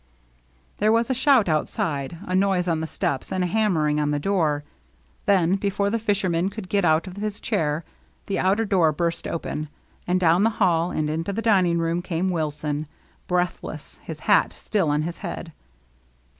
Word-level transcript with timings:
There 0.77 0.91
was 0.91 1.11
a 1.11 1.13
shout 1.13 1.47
outside, 1.47 2.17
a 2.25 2.33
noise 2.33 2.67
on 2.67 2.79
the 2.81 2.87
steps, 2.87 3.31
and 3.31 3.43
a 3.43 3.45
hammering 3.45 3.99
on 3.99 4.09
the 4.09 4.17
door. 4.17 4.63
Then 5.27 5.57
before 5.57 5.91
the 5.91 5.99
fisherman 5.99 6.49
could 6.49 6.69
get 6.69 6.83
out 6.83 7.05
of 7.05 7.17
his 7.17 7.39
chair, 7.39 7.85
the 8.25 8.39
outer 8.39 8.65
door 8.65 8.91
burst 8.91 9.27
open, 9.27 9.69
and 10.07 10.19
down 10.19 10.41
the 10.41 10.49
hall 10.57 10.89
and 10.89 11.07
into 11.07 11.31
the 11.31 11.41
dining 11.43 11.77
room 11.77 12.01
came 12.01 12.31
Wilson, 12.31 12.87
breath 13.27 13.63
less, 13.63 13.97
his 14.01 14.21
hat 14.21 14.53
still 14.53 14.89
on 14.89 15.03
his 15.03 15.19
head. 15.19 15.53